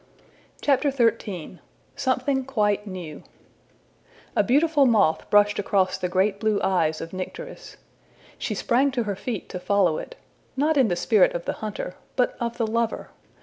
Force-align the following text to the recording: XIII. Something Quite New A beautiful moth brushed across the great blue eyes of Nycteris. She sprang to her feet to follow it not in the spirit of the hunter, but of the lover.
XIII. 0.65 1.59
Something 1.95 2.43
Quite 2.43 2.87
New 2.87 3.21
A 4.35 4.41
beautiful 4.41 4.87
moth 4.87 5.29
brushed 5.29 5.59
across 5.59 5.95
the 5.99 6.09
great 6.09 6.39
blue 6.39 6.59
eyes 6.63 7.01
of 7.01 7.13
Nycteris. 7.13 7.77
She 8.39 8.55
sprang 8.55 8.89
to 8.93 9.03
her 9.03 9.15
feet 9.15 9.47
to 9.49 9.59
follow 9.59 9.99
it 9.99 10.15
not 10.57 10.75
in 10.75 10.87
the 10.87 10.95
spirit 10.95 11.33
of 11.35 11.45
the 11.45 11.53
hunter, 11.61 11.93
but 12.15 12.35
of 12.39 12.57
the 12.57 12.65
lover. 12.65 13.11